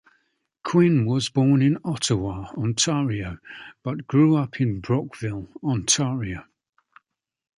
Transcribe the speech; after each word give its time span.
Quinn 0.63 1.05
was 1.05 1.29
born 1.29 1.61
in 1.61 1.77
Ottawa, 1.85 2.51
Ontario, 2.57 3.37
but 3.83 4.07
grew 4.07 4.35
up 4.35 4.59
in 4.59 4.79
Brockville, 4.79 5.47
Ontario. 5.63 6.43